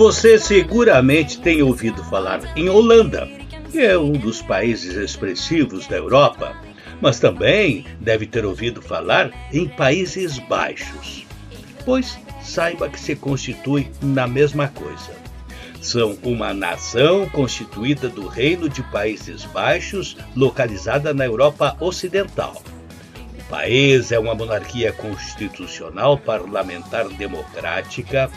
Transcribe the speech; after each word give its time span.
Você 0.00 0.38
seguramente 0.38 1.38
tem 1.42 1.60
ouvido 1.60 2.02
falar 2.02 2.40
em 2.56 2.70
Holanda, 2.70 3.28
que 3.70 3.80
é 3.80 3.98
um 3.98 4.12
dos 4.12 4.40
países 4.40 4.96
expressivos 4.96 5.86
da 5.86 5.98
Europa, 5.98 6.56
mas 7.02 7.20
também 7.20 7.84
deve 8.00 8.24
ter 8.24 8.46
ouvido 8.46 8.80
falar 8.80 9.30
em 9.52 9.68
Países 9.68 10.38
Baixos. 10.38 11.26
Pois 11.84 12.18
saiba 12.40 12.88
que 12.88 12.98
se 12.98 13.14
constitui 13.14 13.90
na 14.00 14.26
mesma 14.26 14.68
coisa. 14.68 15.12
São 15.82 16.16
uma 16.22 16.54
nação 16.54 17.28
constituída 17.28 18.08
do 18.08 18.26
Reino 18.26 18.70
de 18.70 18.82
Países 18.84 19.44
Baixos, 19.44 20.16
localizada 20.34 21.12
na 21.12 21.26
Europa 21.26 21.76
Ocidental. 21.78 22.62
O 23.38 23.50
país 23.50 24.10
é 24.12 24.18
uma 24.18 24.34
monarquia 24.34 24.94
constitucional 24.94 26.16
parlamentar 26.16 27.06
democrática 27.10 28.30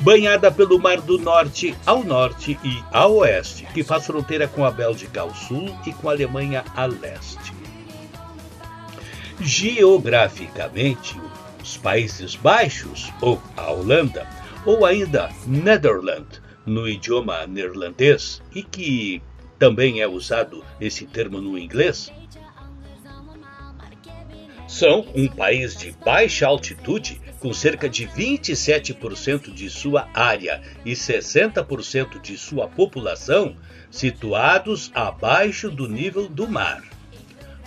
banhada 0.00 0.50
pelo 0.50 0.78
Mar 0.78 1.00
do 1.00 1.18
Norte 1.18 1.74
ao 1.84 2.04
norte 2.04 2.58
e 2.64 2.82
ao 2.92 3.16
oeste, 3.16 3.66
que 3.72 3.82
faz 3.82 4.06
fronteira 4.06 4.46
com 4.46 4.64
a 4.64 4.70
Bélgica 4.70 5.22
ao 5.22 5.34
sul 5.34 5.74
e 5.86 5.92
com 5.92 6.08
a 6.08 6.12
Alemanha 6.12 6.64
a 6.74 6.86
leste. 6.86 7.54
Geograficamente, 9.40 11.20
os 11.62 11.76
Países 11.76 12.34
Baixos, 12.36 13.12
ou 13.20 13.40
a 13.56 13.70
Holanda, 13.70 14.26
ou 14.64 14.84
ainda 14.86 15.30
Netherland, 15.46 16.26
no 16.64 16.88
idioma 16.88 17.46
neerlandês, 17.46 18.42
e 18.54 18.62
que 18.62 19.22
também 19.58 20.00
é 20.00 20.08
usado 20.08 20.64
esse 20.80 21.06
termo 21.06 21.40
no 21.40 21.58
inglês, 21.58 22.12
são 24.76 25.06
um 25.14 25.26
país 25.26 25.74
de 25.74 25.90
baixa 26.04 26.46
altitude 26.46 27.18
com 27.40 27.50
cerca 27.50 27.88
de 27.88 28.06
27% 28.06 29.50
de 29.50 29.70
sua 29.70 30.06
área 30.12 30.60
e 30.84 30.92
60% 30.92 32.20
de 32.20 32.36
sua 32.36 32.68
população 32.68 33.56
situados 33.90 34.90
abaixo 34.94 35.70
do 35.70 35.88
nível 35.88 36.28
do 36.28 36.46
mar. 36.46 36.82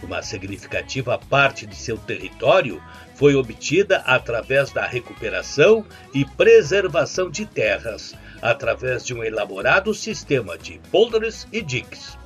Uma 0.04 0.22
significativa 0.22 1.18
parte 1.18 1.66
de 1.66 1.76
seu 1.76 1.98
território 1.98 2.80
foi 3.16 3.34
obtida 3.34 3.98
através 4.06 4.72
da 4.72 4.86
recuperação 4.86 5.84
e 6.14 6.24
preservação 6.24 7.28
de 7.32 7.44
terras, 7.44 8.14
através 8.40 9.04
de 9.04 9.16
um 9.16 9.24
elaborado 9.24 9.96
sistema 9.96 10.60
de 10.60 10.80
polders 10.92 11.48
e 11.52 11.60
diques. 11.60 12.19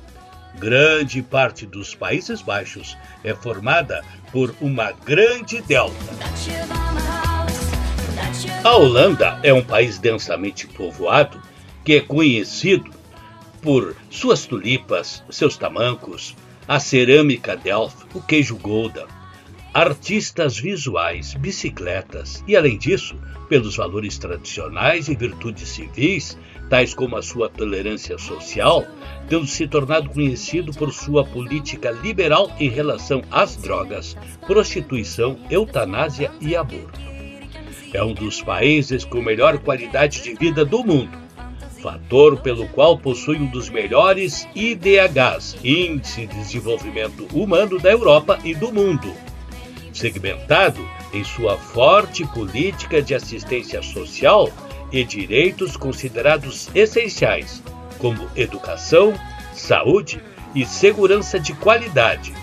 Grande 0.58 1.22
parte 1.22 1.66
dos 1.66 1.94
Países 1.94 2.40
Baixos 2.40 2.96
é 3.22 3.34
formada 3.34 4.04
por 4.30 4.54
uma 4.60 4.92
grande 4.92 5.60
delta. 5.62 5.94
A 8.62 8.76
Holanda 8.76 9.38
é 9.42 9.52
um 9.52 9.62
país 9.62 9.98
densamente 9.98 10.66
povoado 10.66 11.40
que 11.84 11.94
é 11.94 12.00
conhecido 12.00 12.90
por 13.60 13.96
suas 14.10 14.46
tulipas, 14.46 15.22
seus 15.30 15.56
tamancos, 15.56 16.34
a 16.66 16.80
cerâmica 16.80 17.56
Delft, 17.56 18.06
o 18.14 18.22
queijo 18.22 18.56
Gouda, 18.56 19.06
artistas 19.74 20.56
visuais, 20.56 21.34
bicicletas 21.34 22.44
e, 22.46 22.56
além 22.56 22.78
disso, 22.78 23.16
pelos 23.48 23.76
valores 23.76 24.16
tradicionais 24.16 25.08
e 25.08 25.16
virtudes 25.16 25.68
civis, 25.68 26.38
tais 26.70 26.94
como 26.94 27.16
a 27.16 27.22
sua 27.22 27.48
tolerância 27.48 28.16
social, 28.16 28.86
tendo 29.28 29.48
se 29.48 29.66
tornado 29.66 30.08
conhecido 30.10 30.72
por 30.72 30.92
sua 30.92 31.24
política 31.24 31.90
liberal 31.90 32.52
em 32.60 32.68
relação 32.68 33.20
às 33.32 33.56
drogas, 33.56 34.16
prostituição, 34.46 35.36
eutanásia 35.50 36.30
e 36.40 36.54
aborto. 36.54 37.00
É 37.92 38.02
um 38.02 38.14
dos 38.14 38.40
países 38.40 39.04
com 39.04 39.20
melhor 39.20 39.58
qualidade 39.58 40.22
de 40.22 40.34
vida 40.34 40.64
do 40.64 40.84
mundo, 40.84 41.18
fator 41.82 42.40
pelo 42.40 42.68
qual 42.68 42.96
possui 42.96 43.38
um 43.38 43.46
dos 43.46 43.68
melhores 43.68 44.46
IDHs, 44.54 45.56
Índice 45.64 46.26
de 46.26 46.34
Desenvolvimento 46.36 47.26
Humano 47.32 47.80
da 47.80 47.90
Europa 47.90 48.38
e 48.44 48.54
do 48.54 48.72
mundo, 48.72 49.12
segmentado 49.94 50.86
em 51.12 51.22
sua 51.24 51.56
forte 51.56 52.26
política 52.26 53.00
de 53.00 53.14
assistência 53.14 53.80
social 53.82 54.50
e 54.92 55.04
direitos 55.04 55.76
considerados 55.76 56.68
essenciais, 56.74 57.62
como 57.98 58.28
educação, 58.36 59.14
saúde 59.54 60.20
e 60.54 60.66
segurança 60.66 61.38
de 61.38 61.54
qualidade, 61.54 62.34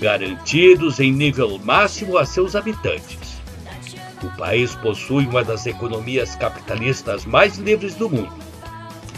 garantidos 0.00 1.00
em 1.00 1.12
nível 1.12 1.58
máximo 1.58 2.16
a 2.16 2.24
seus 2.24 2.56
habitantes. 2.56 3.18
O 4.22 4.28
país 4.36 4.74
possui 4.76 5.26
uma 5.26 5.42
das 5.42 5.66
economias 5.66 6.36
capitalistas 6.36 7.24
mais 7.24 7.58
livres 7.58 7.94
do 7.94 8.08
mundo. 8.08 8.32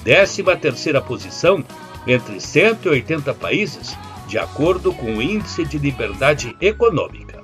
13 0.04 0.42
terceira 0.60 1.00
posição 1.00 1.64
entre 2.06 2.40
180 2.40 3.34
países, 3.34 3.96
de 4.26 4.38
acordo 4.38 4.92
com 4.92 5.16
o 5.16 5.22
Índice 5.22 5.64
de 5.64 5.78
Liberdade 5.78 6.56
Econômica. 6.60 7.41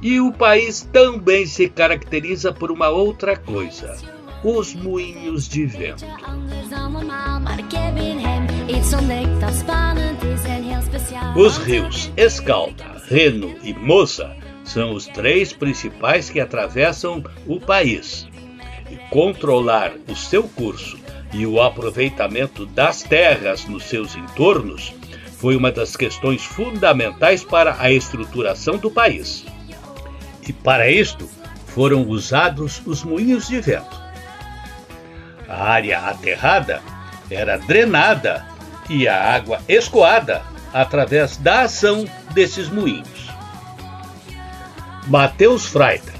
E 0.00 0.20
o 0.20 0.32
país 0.32 0.88
também 0.92 1.44
se 1.44 1.68
caracteriza 1.68 2.52
por 2.52 2.70
uma 2.70 2.88
outra 2.88 3.36
coisa: 3.36 3.96
os 4.44 4.74
moinhos 4.74 5.48
de 5.48 5.66
vento. 5.66 6.04
Os 11.34 11.58
rios 11.58 12.12
Escalda, 12.16 13.02
Reno 13.08 13.56
e 13.64 13.74
Moça 13.74 14.36
são 14.64 14.92
os 14.92 15.06
três 15.06 15.52
principais 15.52 16.30
que 16.30 16.38
atravessam 16.38 17.24
o 17.46 17.58
país. 17.58 18.28
E 18.90 18.96
controlar 19.10 19.92
o 20.08 20.14
seu 20.14 20.44
curso 20.44 20.96
e 21.32 21.44
o 21.44 21.60
aproveitamento 21.60 22.64
das 22.66 23.02
terras 23.02 23.66
nos 23.66 23.84
seus 23.84 24.14
entornos 24.14 24.94
foi 25.38 25.56
uma 25.56 25.72
das 25.72 25.96
questões 25.96 26.44
fundamentais 26.44 27.42
para 27.42 27.76
a 27.80 27.90
estruturação 27.90 28.76
do 28.76 28.90
país. 28.90 29.44
E 30.48 30.52
para 30.52 30.90
isto 30.90 31.28
foram 31.66 32.08
usados 32.08 32.80
os 32.86 33.04
moinhos 33.04 33.48
de 33.48 33.60
vento. 33.60 34.00
A 35.46 35.64
área 35.64 36.00
aterrada 36.00 36.82
era 37.30 37.58
drenada 37.58 38.46
e 38.88 39.06
a 39.06 39.34
água 39.34 39.60
escoada 39.68 40.42
através 40.72 41.36
da 41.36 41.62
ação 41.62 42.06
desses 42.32 42.68
moinhos. 42.70 43.28
Mateus 45.06 45.66
Freita 45.66 46.14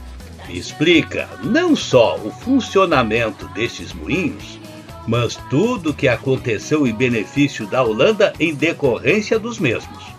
explica 0.50 1.28
não 1.42 1.74
só 1.74 2.16
o 2.16 2.30
funcionamento 2.30 3.48
destes 3.48 3.92
moinhos, 3.92 4.58
mas 5.06 5.36
tudo 5.48 5.90
o 5.90 5.94
que 5.94 6.06
aconteceu 6.08 6.86
em 6.86 6.94
benefício 6.94 7.66
da 7.66 7.82
Holanda 7.82 8.34
em 8.38 8.54
decorrência 8.54 9.38
dos 9.38 9.58
mesmos. 9.58 10.17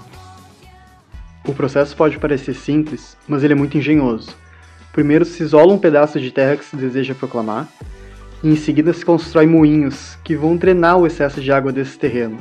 O 1.49 1.53
processo 1.53 1.95
pode 1.97 2.19
parecer 2.19 2.53
simples, 2.53 3.17
mas 3.27 3.43
ele 3.43 3.53
é 3.53 3.55
muito 3.55 3.75
engenhoso. 3.75 4.29
Primeiro 4.93 5.25
se 5.25 5.41
isola 5.41 5.73
um 5.73 5.79
pedaço 5.79 6.19
de 6.19 6.29
terra 6.29 6.55
que 6.55 6.63
se 6.63 6.75
deseja 6.75 7.15
proclamar, 7.15 7.67
e 8.43 8.51
em 8.51 8.55
seguida 8.55 8.93
se 8.93 9.03
constrói 9.03 9.47
moinhos 9.47 10.15
que 10.23 10.35
vão 10.35 10.55
drenar 10.55 10.97
o 10.99 11.07
excesso 11.07 11.41
de 11.41 11.51
água 11.51 11.71
desse 11.71 11.97
terreno. 11.97 12.37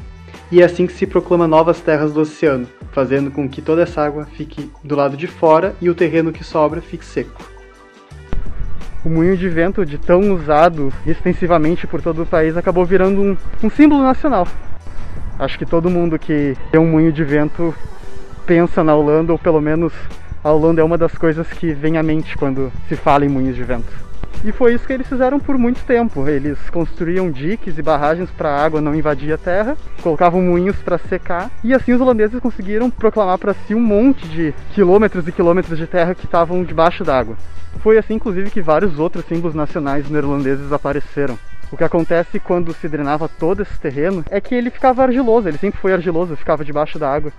E 0.53 0.61
é 0.61 0.65
assim 0.67 0.87
que 0.87 0.93
se 0.93 1.07
proclama 1.07 1.49
novas 1.49 1.81
terras 1.81 2.13
do 2.13 2.21
oceano, 2.21 2.69
fazendo 2.93 3.31
com 3.31 3.49
que 3.49 3.63
toda 3.63 3.81
essa 3.81 4.03
água 4.03 4.27
fique 4.27 4.71
do 4.85 4.95
lado 4.95 5.17
de 5.17 5.27
fora 5.27 5.75
e 5.81 5.89
o 5.89 5.95
terreno 5.95 6.31
que 6.31 6.45
sobra 6.45 6.83
fique 6.83 7.05
seco. 7.07 7.43
O 9.03 9.09
moinho 9.09 9.39
de 9.39 9.49
vento, 9.49 9.87
de 9.87 9.97
tão 9.97 10.35
usado 10.35 10.93
extensivamente 11.07 11.87
por 11.87 12.03
todo 12.03 12.25
o 12.25 12.27
país, 12.27 12.59
acabou 12.59 12.85
virando 12.85 13.23
um, 13.23 13.37
um 13.63 13.71
símbolo 13.71 14.03
nacional. 14.03 14.47
Acho 15.39 15.59
que 15.59 15.65
todo 15.65 15.89
mundo 15.89 16.19
que 16.19 16.55
tem 16.71 16.79
um 16.79 16.91
moinho 16.91 17.11
de 17.11 17.25
vento 17.25 17.75
pensa 18.49 18.83
na 18.83 18.95
Holanda, 18.95 19.31
ou 19.31 19.39
pelo 19.39 19.61
menos 19.61 19.93
a 20.43 20.51
Holanda 20.51 20.81
é 20.81 20.85
uma 20.85 20.97
das 20.97 21.13
coisas 21.13 21.47
que 21.49 21.75
vem 21.75 21.99
à 21.99 22.03
mente 22.03 22.35
quando 22.35 22.73
se 22.89 22.97
fala 22.97 23.27
em 23.27 23.29
moinhos 23.29 23.55
de 23.55 23.63
vento. 23.63 23.93
E 24.43 24.51
foi 24.53 24.73
isso 24.73 24.87
que 24.87 24.93
eles 24.95 25.07
fizeram 25.07 25.39
por 25.39 25.59
muito 25.59 25.85
tempo. 25.85 26.27
Eles 26.27 26.59
construíam 26.71 27.31
diques 27.31 27.77
e 27.77 27.83
barragens 27.83 28.31
para 28.31 28.49
a 28.49 28.65
água 28.65 28.81
não 28.81 28.95
invadir 28.95 29.35
a 29.35 29.37
terra, 29.37 29.77
colocavam 30.01 30.41
moinhos 30.41 30.77
para 30.77 30.97
secar, 30.97 31.51
e 31.63 31.75
assim 31.75 31.93
os 31.93 32.01
holandeses 32.01 32.41
conseguiram 32.41 32.89
proclamar 32.89 33.37
para 33.37 33.53
si 33.53 33.75
um 33.75 33.81
monte 33.81 34.27
de 34.27 34.55
quilômetros 34.73 35.29
e 35.29 35.33
quilômetros 35.33 35.77
de 35.77 35.87
terra 35.87 36.15
que 36.15 36.25
estavam 36.25 36.65
debaixo 36.65 37.05
d'água. 37.05 37.37
Foi 37.83 37.99
assim, 37.99 38.15
inclusive, 38.15 38.51
que 38.51 38.63
vários 38.63 38.99
outros 38.99 39.27
símbolos 39.27 39.55
nacionais 39.55 40.09
neerlandeses 40.09 40.73
apareceram. 40.73 41.39
O 41.71 41.77
que 41.77 41.85
acontece 41.85 42.41
quando 42.41 42.73
se 42.73 42.89
drenava 42.89 43.29
todo 43.29 43.61
esse 43.61 43.79
terreno 43.79 44.25
é 44.31 44.41
que 44.41 44.55
ele 44.55 44.71
ficava 44.71 45.03
argiloso, 45.03 45.49
ele 45.49 45.59
sempre 45.59 45.79
foi 45.79 45.93
argiloso, 45.93 46.35
ficava 46.35 46.65
debaixo 46.65 46.99
da 46.99 47.13
água. 47.13 47.31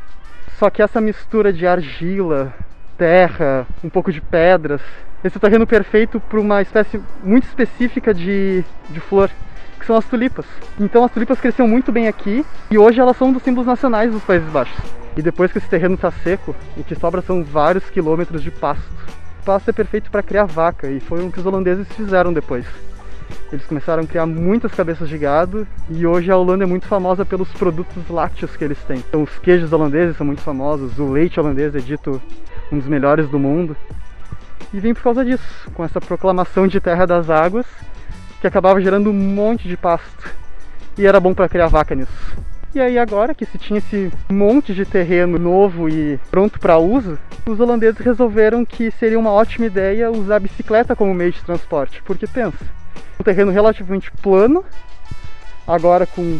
Só 0.59 0.69
que 0.69 0.81
essa 0.81 0.99
mistura 0.99 1.53
de 1.53 1.65
argila, 1.65 2.53
terra, 2.97 3.65
um 3.81 3.87
pouco 3.87 4.11
de 4.11 4.19
pedras. 4.19 4.81
Esse 5.23 5.37
é 5.37 5.39
o 5.39 5.39
terreno 5.39 5.65
perfeito 5.65 6.19
para 6.19 6.37
uma 6.37 6.61
espécie 6.61 7.01
muito 7.23 7.45
específica 7.45 8.13
de, 8.13 8.65
de 8.89 8.99
flor, 8.99 9.31
que 9.79 9.85
são 9.85 9.95
as 9.95 10.03
tulipas. 10.03 10.45
Então 10.77 11.05
as 11.05 11.11
tulipas 11.11 11.39
cresceram 11.39 11.69
muito 11.69 11.93
bem 11.93 12.09
aqui 12.09 12.45
e 12.69 12.77
hoje 12.77 12.99
elas 12.99 13.15
são 13.15 13.29
um 13.29 13.31
dos 13.31 13.41
símbolos 13.41 13.67
nacionais 13.67 14.11
dos 14.11 14.21
Países 14.25 14.49
Baixos. 14.49 14.77
E 15.15 15.21
depois 15.21 15.49
que 15.49 15.59
esse 15.59 15.69
terreno 15.69 15.95
está 15.95 16.11
seco, 16.11 16.53
o 16.75 16.83
que 16.83 16.93
sobra 16.93 17.21
são 17.21 17.41
vários 17.41 17.89
quilômetros 17.89 18.43
de 18.43 18.51
pasto. 18.51 18.83
O 19.41 19.45
pasto 19.45 19.69
é 19.69 19.73
perfeito 19.73 20.11
para 20.11 20.21
criar 20.21 20.43
vaca 20.43 20.91
e 20.91 20.99
foi 20.99 21.25
o 21.25 21.31
que 21.31 21.39
os 21.39 21.45
holandeses 21.45 21.87
fizeram 21.93 22.33
depois. 22.33 22.65
Eles 23.51 23.65
começaram 23.65 24.03
a 24.03 24.05
criar 24.05 24.27
muitas 24.27 24.71
cabeças 24.73 25.09
de 25.09 25.17
gado 25.17 25.67
e 25.89 26.05
hoje 26.05 26.31
a 26.31 26.37
Holanda 26.37 26.65
é 26.65 26.67
muito 26.67 26.85
famosa 26.85 27.25
pelos 27.25 27.51
produtos 27.51 28.07
lácteos 28.07 28.55
que 28.55 28.63
eles 28.63 28.77
têm. 28.83 28.97
Então, 28.97 29.23
os 29.23 29.39
queijos 29.39 29.73
holandeses 29.73 30.15
são 30.15 30.25
muito 30.25 30.41
famosos, 30.41 30.99
o 30.99 31.11
leite 31.11 31.39
holandês 31.39 31.73
é 31.73 31.79
dito 31.79 32.21
um 32.71 32.77
dos 32.77 32.87
melhores 32.87 33.27
do 33.27 33.39
mundo. 33.39 33.75
E 34.71 34.79
vem 34.79 34.93
por 34.93 35.01
causa 35.01 35.25
disso, 35.25 35.71
com 35.73 35.83
essa 35.83 35.99
proclamação 35.99 36.67
de 36.67 36.79
terra 36.79 37.07
das 37.07 37.27
águas, 37.27 37.65
que 38.39 38.45
acabava 38.45 38.79
gerando 38.79 39.09
um 39.09 39.13
monte 39.13 39.67
de 39.67 39.75
pasto. 39.75 40.31
E 40.95 41.07
era 41.07 41.19
bom 41.19 41.33
para 41.33 41.49
criar 41.49 41.67
vaca 41.67 41.95
nisso. 41.95 42.37
E 42.75 42.79
aí 42.79 42.99
agora 42.99 43.33
que 43.33 43.47
se 43.47 43.57
tinha 43.57 43.79
esse 43.79 44.11
monte 44.29 44.75
de 44.75 44.85
terreno 44.85 45.39
novo 45.39 45.89
e 45.89 46.19
pronto 46.29 46.59
para 46.59 46.77
uso, 46.77 47.17
os 47.47 47.59
holandeses 47.59 47.99
resolveram 47.99 48.63
que 48.63 48.91
seria 48.91 49.17
uma 49.17 49.31
ótima 49.31 49.65
ideia 49.65 50.11
usar 50.11 50.35
a 50.35 50.39
bicicleta 50.39 50.95
como 50.95 51.15
meio 51.15 51.31
de 51.31 51.41
transporte, 51.41 52.03
porque 52.03 52.27
pensa, 52.27 52.63
um 53.19 53.23
terreno 53.23 53.51
relativamente 53.51 54.11
plano, 54.21 54.63
agora 55.67 56.05
com 56.05 56.39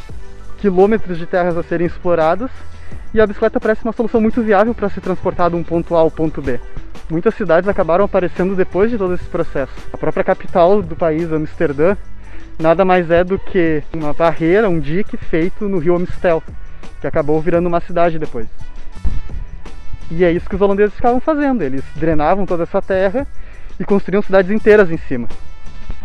quilômetros 0.60 1.18
de 1.18 1.26
terras 1.26 1.58
a 1.58 1.64
serem 1.64 1.88
exploradas, 1.88 2.52
e 3.14 3.20
a 3.20 3.26
bicicleta 3.26 3.60
parece 3.60 3.84
uma 3.84 3.94
solução 3.94 4.22
muito 4.22 4.42
viável 4.42 4.74
para 4.74 4.90
se 4.90 5.02
transportar 5.02 5.50
de 5.50 5.56
um 5.56 5.64
ponto 5.64 5.96
A 5.96 6.00
ao 6.00 6.12
ponto 6.12 6.42
B. 6.42 6.60
Muitas 7.10 7.34
cidades 7.34 7.68
acabaram 7.68 8.06
aparecendo 8.06 8.56
depois 8.56 8.92
de 8.92 8.98
todo 8.98 9.16
esse 9.16 9.24
processo. 9.26 9.74
A 9.92 9.98
própria 9.98 10.24
capital 10.24 10.82
do 10.82 10.96
país, 10.96 11.32
Amsterdã, 11.34 11.98
nada 12.60 12.86
mais 12.86 13.10
é 13.10 13.24
do 13.24 13.40
que 13.40 13.82
uma 13.92 14.14
barreira, 14.14 14.70
um 14.70 14.80
dique 14.80 15.18
feito 15.18 15.68
no 15.68 15.80
rio 15.80 15.96
Amstel, 15.96 16.44
que 17.02 17.08
acabou 17.08 17.42
virando 17.42 17.68
uma 17.68 17.80
cidade 17.80 18.20
depois. 18.20 18.48
E 20.12 20.24
é 20.24 20.32
isso 20.32 20.48
que 20.48 20.56
os 20.56 20.62
holandeses 20.62 20.94
ficavam 20.94 21.20
fazendo, 21.20 21.64
eles 21.64 21.84
drenavam 21.96 22.46
toda 22.46 22.64
essa 22.64 22.82
terra 22.82 23.26
e 23.80 23.86
construíam 23.86 24.22
cidades 24.22 24.52
inteiras 24.52 24.92
em 24.92 24.98
cima. 24.98 25.28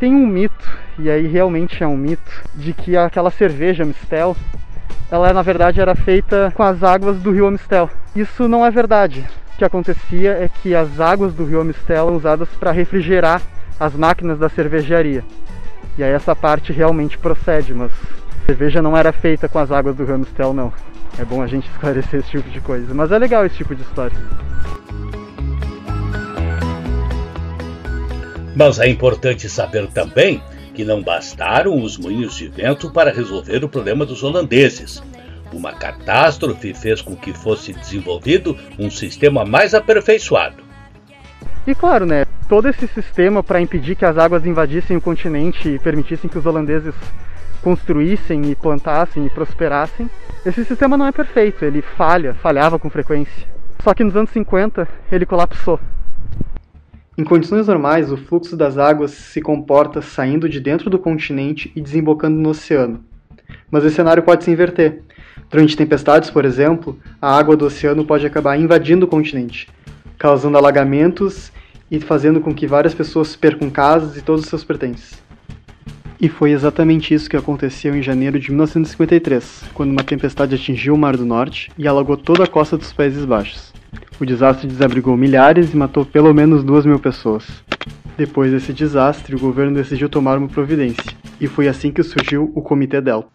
Tem 0.05 0.15
um 0.15 0.27
mito, 0.27 0.71
e 0.99 1.09
aí 1.09 1.27
realmente 1.27 1.83
é 1.83 1.87
um 1.87 1.97
mito, 1.97 2.31
de 2.55 2.75
que 2.75 2.95
aquela 2.95 3.31
cerveja 3.31 3.87
Mistel, 3.87 4.37
ela 5.11 5.33
na 5.33 5.41
verdade 5.41 5.81
era 5.81 5.95
feita 5.95 6.53
com 6.55 6.63
as 6.63 6.83
águas 6.83 7.17
do 7.23 7.31
rio 7.31 7.47
Amistel. 7.47 7.89
Isso 8.15 8.47
não 8.47 8.67
é 8.67 8.71
verdade. 8.71 9.27
O 9.55 9.57
que 9.57 9.65
acontecia 9.65 10.33
é 10.33 10.51
que 10.61 10.75
as 10.75 11.01
águas 11.01 11.33
do 11.33 11.47
rio 11.47 11.63
Amistel 11.63 12.09
eram 12.09 12.17
usadas 12.19 12.51
para 12.61 12.71
refrigerar 12.71 13.41
as 13.81 13.95
máquinas 13.95 14.39
da 14.39 14.51
cervejaria. 14.51 15.25
E 15.97 16.05
aí 16.05 16.13
essa 16.13 16.37
parte 16.37 16.71
realmente 16.71 17.17
procede, 17.17 17.73
mas 17.73 17.91
a 17.91 18.45
cerveja 18.45 18.83
não 18.83 18.95
era 18.95 19.11
feita 19.11 19.49
com 19.49 19.59
as 19.59 19.73
águas 19.73 19.97
do 19.97 20.05
rio 20.05 20.17
Amistel, 20.17 20.53
não. 20.53 20.71
É 21.19 21.25
bom 21.25 21.41
a 21.41 21.47
gente 21.47 21.67
esclarecer 21.71 22.21
esse 22.21 22.29
tipo 22.29 22.51
de 22.51 22.61
coisa, 22.61 22.93
mas 22.93 23.11
é 23.11 23.17
legal 23.19 23.47
esse 23.47 23.57
tipo 23.57 23.75
de 23.75 23.81
história. 23.81 24.19
Mas 28.55 28.79
é 28.79 28.89
importante 28.89 29.49
saber 29.49 29.89
também 29.89 30.43
que 30.75 30.85
não 30.85 31.03
bastaram 31.03 31.81
os 31.81 31.97
moinhos 31.97 32.37
de 32.37 32.49
vento 32.49 32.91
para 32.91 33.13
resolver 33.13 33.65
o 33.65 33.69
problema 33.69 34.05
dos 34.05 34.23
holandeses. 34.23 35.03
Uma 35.53 35.73
catástrofe 35.73 36.75
fez 36.75 37.01
com 37.01 37.17
que 37.17 37.33
fosse 37.33 37.73
desenvolvido 37.73 38.57
um 38.79 38.91
sistema 38.91 39.45
mais 39.45 39.75
aperfeiçoado. 39.75 40.63
E 41.67 41.75
claro, 41.75 42.05
né, 42.05 42.25
todo 42.49 42.69
esse 42.69 42.87
sistema 42.89 43.43
para 43.43 43.61
impedir 43.61 43.97
que 43.97 44.05
as 44.05 44.19
águas 44.19 44.45
invadissem 44.45 44.97
o 44.97 45.01
continente 45.01 45.69
e 45.69 45.79
permitissem 45.79 46.29
que 46.29 46.39
os 46.39 46.45
holandeses 46.45 46.95
construíssem 47.63 48.51
e 48.51 48.55
plantassem 48.55 49.25
e 49.25 49.31
prosperassem, 49.31 50.11
esse 50.45 50.65
sistema 50.65 50.99
não 50.99 51.07
é 51.07 51.13
perfeito, 51.13 51.65
ele 51.65 51.81
falha, 51.81 52.35
falhava 52.35 52.79
com 52.79 52.91
frequência. 52.91 53.49
Só 53.83 53.95
que 53.95 54.05
nos 54.05 54.15
anos 54.15 54.31
50 54.31 54.87
ele 55.11 55.25
colapsou. 55.25 55.81
Em 57.17 57.23
condições 57.23 57.69
normais, 57.69 58.11
o 58.11 58.17
fluxo 58.17 58.57
das 58.57 58.77
águas 58.77 59.13
se 59.13 59.41
comporta 59.41 60.03
saindo 60.03 60.49
de 60.49 60.59
dentro 60.59 60.91
do 60.91 60.99
continente 60.99 61.71
e 61.77 61.81
desembocando 61.81 62.37
no 62.37 62.49
oceano. 62.49 63.05
Mas 63.71 63.85
esse 63.85 63.95
cenário 63.95 64.25
pode 64.25 64.43
se 64.43 64.51
inverter. 64.51 65.01
Durante 65.49 65.77
tempestades, 65.77 66.29
por 66.29 66.45
exemplo, 66.45 66.99
a 67.23 67.39
água 67.39 67.57
do 67.57 67.67
oceano 67.67 68.05
pode 68.05 68.27
acabar 68.27 68.59
invadindo 68.59 69.07
o 69.07 69.09
continente, 69.09 69.69
causando 70.19 70.59
alagamentos 70.59 71.53
e 71.89 72.01
fazendo 72.01 72.41
com 72.41 72.53
que 72.53 72.67
várias 72.67 72.95
pessoas 72.95 73.37
percam 73.37 73.71
casas 73.71 74.17
e 74.17 74.23
todos 74.23 74.43
os 74.43 74.49
seus 74.49 74.65
pertences. 74.65 75.23
E 76.21 76.29
foi 76.29 76.51
exatamente 76.51 77.13
isso 77.13 77.29
que 77.29 77.37
aconteceu 77.37 77.95
em 77.95 78.03
janeiro 78.03 78.41
de 78.41 78.51
1953, 78.51 79.67
quando 79.75 79.91
uma 79.91 80.03
tempestade 80.03 80.55
atingiu 80.55 80.95
o 80.95 80.99
Mar 80.99 81.17
do 81.17 81.27
Norte 81.27 81.71
e 81.77 81.87
alagou 81.87 82.17
toda 82.17 82.45
a 82.45 82.49
costa 82.49 82.77
dos 82.77 82.93
Países 82.93 83.25
Baixos. 83.25 83.74
O 84.21 84.25
desastre 84.25 84.69
desabrigou 84.69 85.17
milhares 85.17 85.75
e 85.75 85.77
matou 85.77 86.05
pelo 86.05 86.33
menos 86.33 86.63
duas 86.63 86.87
mil 86.87 86.99
pessoas. 87.01 87.45
Depois 88.17 88.53
desse 88.53 88.73
desastre, 88.73 89.35
o 89.35 89.41
governo 89.41 89.75
decidiu 89.75 90.09
tomar 90.09 90.39
uma 90.39 90.49
providência, 90.49 91.13
e 91.41 91.49
foi 91.49 91.67
assim 91.67 91.91
que 91.91 92.03
surgiu 92.03 92.53
o 92.55 92.63
Comitê 92.63 93.01
Delta. 93.01 93.29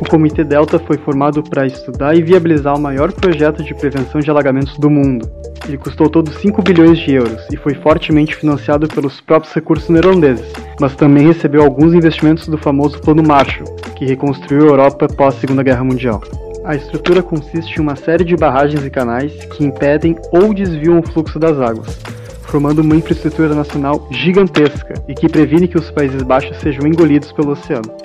O 0.00 0.08
Comitê 0.08 0.44
Delta 0.44 0.78
foi 0.78 0.98
formado 0.98 1.42
para 1.42 1.66
estudar 1.66 2.14
e 2.14 2.22
viabilizar 2.22 2.76
o 2.76 2.80
maior 2.80 3.10
projeto 3.12 3.62
de 3.62 3.74
prevenção 3.74 4.20
de 4.20 4.30
alagamentos 4.30 4.76
do 4.78 4.90
mundo. 4.90 5.26
Ele 5.66 5.78
custou 5.78 6.10
todos 6.10 6.36
5 6.36 6.62
bilhões 6.62 6.98
de 6.98 7.14
euros 7.14 7.46
e 7.50 7.56
foi 7.56 7.74
fortemente 7.74 8.36
financiado 8.36 8.86
pelos 8.86 9.20
próprios 9.20 9.54
recursos 9.54 9.88
neerlandeses, 9.88 10.52
mas 10.78 10.94
também 10.94 11.26
recebeu 11.26 11.62
alguns 11.62 11.94
investimentos 11.94 12.48
do 12.48 12.58
famoso 12.58 13.00
Plano 13.00 13.22
Marshall, 13.22 13.74
que 13.96 14.04
reconstruiu 14.04 14.66
a 14.66 14.70
Europa 14.70 15.08
pós 15.08 15.34
Segunda 15.36 15.62
Guerra 15.62 15.84
Mundial. 15.84 16.20
A 16.66 16.74
estrutura 16.74 17.22
consiste 17.22 17.78
em 17.78 17.80
uma 17.80 17.94
série 17.94 18.24
de 18.24 18.34
barragens 18.36 18.84
e 18.84 18.90
canais 18.90 19.32
que 19.32 19.64
impedem 19.64 20.16
ou 20.32 20.52
desviam 20.52 20.98
o 20.98 21.02
fluxo 21.12 21.38
das 21.38 21.60
águas, 21.60 21.96
formando 22.42 22.80
uma 22.80 22.96
infraestrutura 22.96 23.54
nacional 23.54 24.08
gigantesca 24.10 24.94
e 25.06 25.14
que 25.14 25.28
previne 25.28 25.68
que 25.68 25.78
os 25.78 25.92
Países 25.92 26.20
Baixos 26.22 26.56
sejam 26.56 26.84
engolidos 26.84 27.30
pelo 27.30 27.52
oceano. 27.52 27.96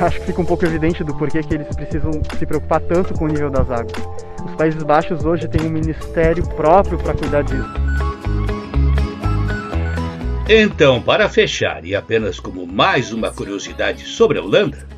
Acho 0.00 0.18
que 0.18 0.26
fica 0.26 0.42
um 0.42 0.44
pouco 0.44 0.64
evidente 0.64 1.04
do 1.04 1.14
porquê 1.14 1.40
que 1.40 1.54
eles 1.54 1.68
precisam 1.68 2.10
se 2.36 2.44
preocupar 2.44 2.80
tanto 2.80 3.14
com 3.14 3.26
o 3.26 3.28
nível 3.28 3.48
das 3.48 3.70
águas. 3.70 3.92
Os 4.44 4.56
Países 4.56 4.82
Baixos 4.82 5.24
hoje 5.24 5.46
têm 5.46 5.64
um 5.64 5.70
ministério 5.70 6.44
próprio 6.56 6.98
para 6.98 7.14
cuidar 7.14 7.42
disso. 7.42 7.74
Então, 10.48 11.00
para 11.00 11.28
fechar, 11.28 11.84
e 11.84 11.94
apenas 11.94 12.40
como 12.40 12.66
mais 12.66 13.12
uma 13.12 13.30
curiosidade 13.30 14.04
sobre 14.04 14.36
a 14.36 14.42
Holanda, 14.42 14.93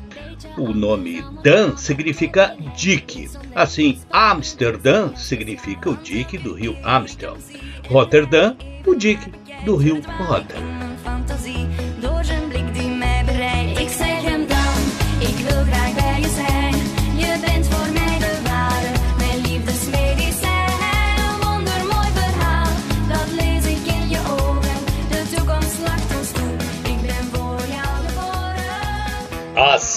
o 0.57 0.73
nome 0.73 1.23
Dan 1.43 1.75
significa 1.77 2.55
dique. 2.75 3.29
Assim, 3.55 3.99
Amsterdã 4.11 5.15
significa 5.15 5.89
o 5.89 5.97
dique 5.97 6.37
do 6.37 6.53
rio 6.53 6.77
Amstel. 6.83 7.37
Rotterdam, 7.89 8.55
o 8.85 8.95
dique 8.95 9.31
do 9.65 9.75
rio 9.75 10.01
Rotterdam. 10.01 10.86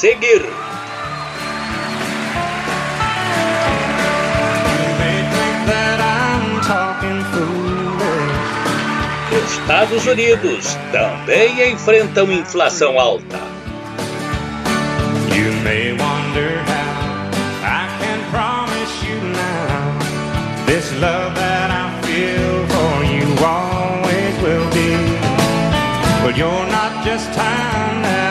Seguir. 0.01 0.43
Estados 9.47 10.07
Unidos 10.07 10.79
também 10.91 11.71
enfrentam 11.71 12.33
inflação 12.33 12.99
alta. 12.99 13.39
Now 26.23 26.27
you 26.27 26.37
you're 26.37 26.67
not 26.71 27.05
just 27.05 27.33
time 27.35 28.30